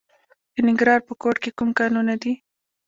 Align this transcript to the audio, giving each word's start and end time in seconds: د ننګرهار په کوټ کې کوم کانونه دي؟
د 0.53 0.55
ننګرهار 0.67 1.01
په 1.07 1.13
کوټ 1.21 1.35
کې 1.43 1.51
کوم 1.57 1.69
کانونه 1.79 2.13
دي؟ 2.21 2.33